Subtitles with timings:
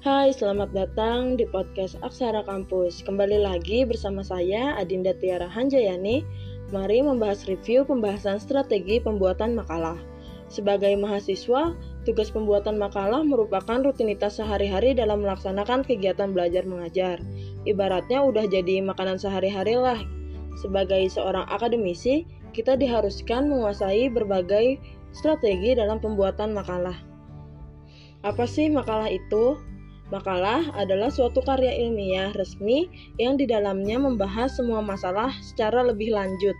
[0.00, 3.04] Hai, selamat datang di podcast Aksara Kampus.
[3.04, 6.24] Kembali lagi bersama saya Adinda Tiara Hanjayani.
[6.72, 10.00] Mari membahas review pembahasan strategi pembuatan makalah.
[10.48, 11.76] Sebagai mahasiswa,
[12.08, 17.20] tugas pembuatan makalah merupakan rutinitas sehari-hari dalam melaksanakan kegiatan belajar mengajar.
[17.68, 20.00] Ibaratnya udah jadi makanan sehari-hari lah.
[20.56, 22.24] Sebagai seorang akademisi,
[22.56, 24.80] kita diharuskan menguasai berbagai
[25.12, 26.96] strategi dalam pembuatan makalah.
[28.24, 29.60] Apa sih makalah itu?
[30.10, 32.90] Makalah adalah suatu karya ilmiah resmi
[33.22, 36.58] yang di dalamnya membahas semua masalah secara lebih lanjut.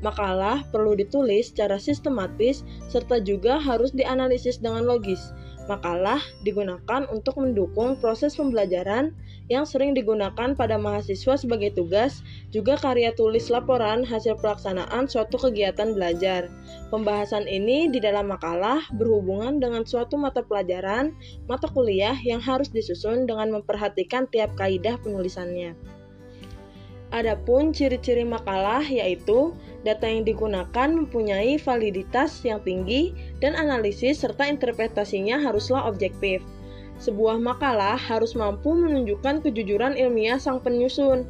[0.00, 5.20] Makalah perlu ditulis secara sistematis serta juga harus dianalisis dengan logis.
[5.68, 9.12] Makalah digunakan untuk mendukung proses pembelajaran
[9.52, 12.22] yang sering digunakan pada mahasiswa sebagai tugas,
[12.56, 16.48] juga karya tulis laporan hasil pelaksanaan suatu kegiatan belajar.
[16.88, 21.12] Pembahasan ini di dalam makalah berhubungan dengan suatu mata pelajaran,
[21.44, 25.76] mata kuliah yang harus disusun dengan memperhatikan tiap kaidah penulisannya.
[27.12, 29.52] Adapun ciri-ciri makalah yaitu
[29.84, 36.40] data yang digunakan mempunyai validitas yang tinggi dan analisis serta interpretasinya haruslah objektif.
[36.96, 41.28] Sebuah makalah harus mampu menunjukkan kejujuran ilmiah sang penyusun.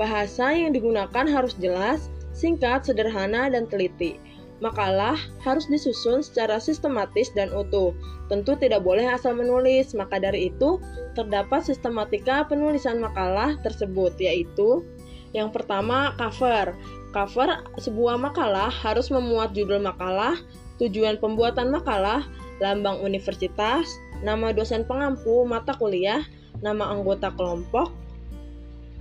[0.00, 4.16] Bahasa yang digunakan harus jelas, singkat, sederhana, dan teliti
[4.62, 7.90] Makalah harus disusun secara sistematis dan utuh.
[8.30, 10.78] Tentu tidak boleh asal menulis, maka dari itu
[11.18, 14.86] terdapat sistematika penulisan makalah tersebut, yaitu
[15.34, 16.78] yang pertama cover.
[17.10, 20.38] Cover sebuah makalah harus memuat judul makalah,
[20.78, 22.22] tujuan pembuatan makalah,
[22.62, 23.90] lambang universitas,
[24.22, 26.22] nama dosen pengampu mata kuliah,
[26.62, 27.90] nama anggota kelompok,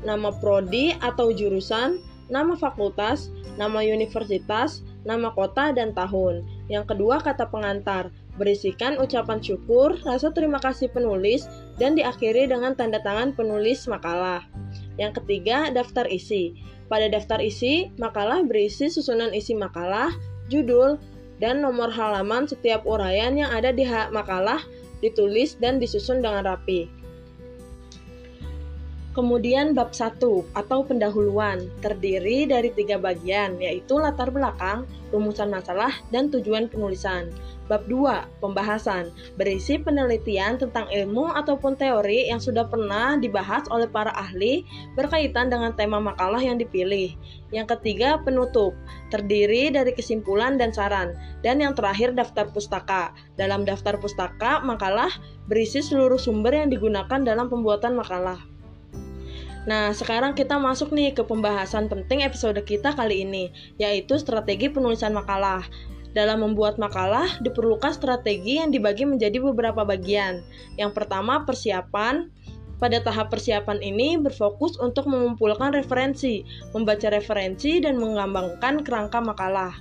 [0.01, 6.45] nama prodi atau jurusan, nama fakultas, nama universitas, nama kota, dan tahun.
[6.71, 13.03] Yang kedua, kata pengantar, berisikan ucapan syukur, rasa terima kasih penulis, dan diakhiri dengan tanda
[13.03, 14.45] tangan penulis makalah.
[14.95, 16.55] Yang ketiga, daftar isi.
[16.87, 20.11] Pada daftar isi, makalah berisi susunan isi makalah,
[20.51, 20.99] judul,
[21.41, 24.61] dan nomor halaman setiap uraian yang ada di hak makalah
[25.01, 27.00] ditulis dan disusun dengan rapi.
[29.11, 30.23] Kemudian bab 1
[30.55, 37.27] atau pendahuluan terdiri dari tiga bagian yaitu latar belakang, rumusan masalah, dan tujuan penulisan.
[37.67, 44.15] Bab 2, pembahasan, berisi penelitian tentang ilmu ataupun teori yang sudah pernah dibahas oleh para
[44.15, 44.63] ahli
[44.95, 47.11] berkaitan dengan tema makalah yang dipilih.
[47.51, 48.71] Yang ketiga, penutup,
[49.11, 51.15] terdiri dari kesimpulan dan saran.
[51.43, 53.11] Dan yang terakhir, daftar pustaka.
[53.35, 55.11] Dalam daftar pustaka, makalah
[55.51, 58.50] berisi seluruh sumber yang digunakan dalam pembuatan makalah.
[59.61, 65.13] Nah, sekarang kita masuk nih ke pembahasan penting episode kita kali ini, yaitu strategi penulisan
[65.13, 65.61] makalah.
[66.11, 70.43] Dalam membuat makalah, diperlukan strategi yang dibagi menjadi beberapa bagian.
[70.75, 72.27] Yang pertama, persiapan.
[72.81, 76.41] Pada tahap persiapan ini berfokus untuk mengumpulkan referensi,
[76.73, 79.77] membaca referensi, dan mengembangkan kerangka makalah.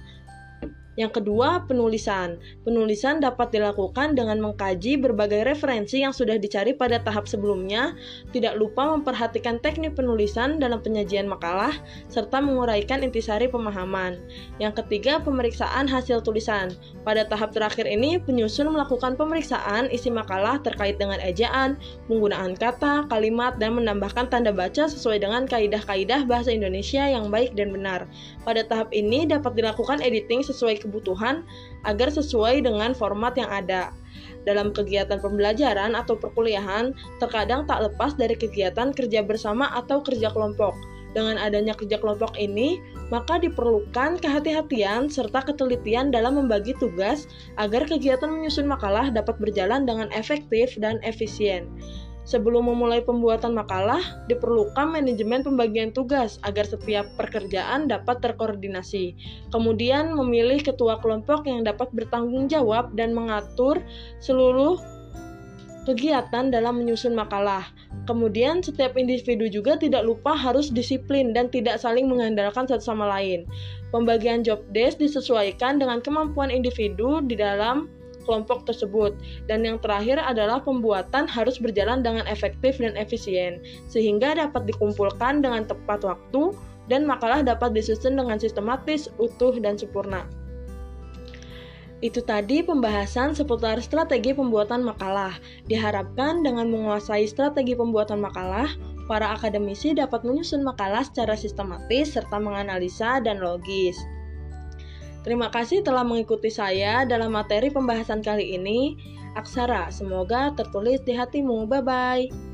[1.00, 2.36] Yang kedua, penulisan.
[2.60, 7.96] Penulisan dapat dilakukan dengan mengkaji berbagai referensi yang sudah dicari pada tahap sebelumnya,
[8.36, 11.72] tidak lupa memperhatikan teknik penulisan dalam penyajian makalah,
[12.12, 14.20] serta menguraikan intisari pemahaman.
[14.60, 16.76] Yang ketiga, pemeriksaan hasil tulisan.
[17.00, 21.80] Pada tahap terakhir ini, penyusun melakukan pemeriksaan isi makalah terkait dengan ejaan,
[22.12, 27.72] penggunaan kata, kalimat, dan menambahkan tanda baca sesuai dengan kaidah-kaidah bahasa Indonesia yang baik dan
[27.72, 28.04] benar.
[28.44, 30.89] Pada tahap ini dapat dilakukan editing sesuai kebutuhan
[31.86, 33.94] agar sesuai dengan format yang ada.
[34.44, 40.72] Dalam kegiatan pembelajaran atau perkuliahan, terkadang tak lepas dari kegiatan kerja bersama atau kerja kelompok.
[41.10, 42.78] Dengan adanya kerja kelompok ini,
[43.10, 47.26] maka diperlukan kehati-hatian serta ketelitian dalam membagi tugas
[47.58, 51.66] agar kegiatan menyusun makalah dapat berjalan dengan efektif dan efisien.
[52.30, 59.18] Sebelum memulai pembuatan makalah, diperlukan manajemen pembagian tugas agar setiap pekerjaan dapat terkoordinasi.
[59.50, 63.82] Kemudian memilih ketua kelompok yang dapat bertanggung jawab dan mengatur
[64.22, 64.78] seluruh
[65.90, 67.66] kegiatan dalam menyusun makalah.
[68.06, 73.42] Kemudian setiap individu juga tidak lupa harus disiplin dan tidak saling mengandalkan satu sama lain.
[73.90, 77.90] Pembagian job desk disesuaikan dengan kemampuan individu di dalam
[78.24, 79.16] kelompok tersebut.
[79.48, 85.64] Dan yang terakhir adalah pembuatan harus berjalan dengan efektif dan efisien, sehingga dapat dikumpulkan dengan
[85.68, 86.52] tepat waktu
[86.90, 90.26] dan makalah dapat disusun dengan sistematis, utuh, dan sempurna.
[92.00, 95.36] Itu tadi pembahasan seputar strategi pembuatan makalah.
[95.68, 98.72] Diharapkan dengan menguasai strategi pembuatan makalah,
[99.04, 103.98] para akademisi dapat menyusun makalah secara sistematis serta menganalisa dan logis.
[105.20, 108.96] Terima kasih telah mengikuti saya dalam materi pembahasan kali ini.
[109.36, 109.92] Aksara.
[109.92, 111.68] Semoga tertulis di hatimu.
[111.68, 112.49] Bye-bye.